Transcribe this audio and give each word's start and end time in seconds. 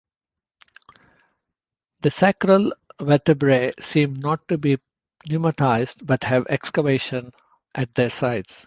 The 1.99 2.09
sacral 2.09 2.73
vertebrae 2.99 3.73
seem 3.79 4.15
not 4.15 4.47
to 4.47 4.57
be 4.57 4.79
pneumatised 5.29 6.03
but 6.03 6.23
have 6.23 6.47
excavations 6.49 7.33
at 7.75 7.93
their 7.93 8.09
sides. 8.09 8.59